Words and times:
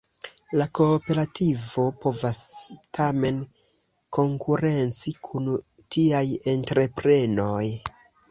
La 0.59 0.65
kooperativo 0.77 1.83
povas 2.05 2.39
tamen 2.99 3.37
konkurenci 4.17 5.13
kun 5.29 5.53
tiaj 5.97 6.25
entreprenoj. 6.57 7.65